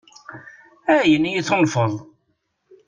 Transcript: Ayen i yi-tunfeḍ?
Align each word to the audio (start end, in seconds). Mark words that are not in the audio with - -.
Ayen 0.95 1.25
i 1.29 1.31
yi-tunfeḍ? 1.33 1.93